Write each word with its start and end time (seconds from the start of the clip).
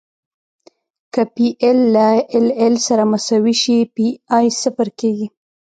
که 1.13 1.21
پی 1.33 1.47
ایل 1.63 1.79
له 1.93 2.07
ایل 2.33 2.47
ایل 2.59 2.75
سره 2.87 3.03
مساوي 3.11 3.55
شي 3.61 3.77
پی 3.95 4.07
ای 4.35 4.45
صفر 4.61 4.87
کیږي 4.99 5.27